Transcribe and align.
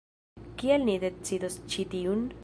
Kiel 0.61 0.85
ni 0.87 0.95
decidos 1.03 1.59
ĉi 1.75 1.85
tiun? 1.93 2.25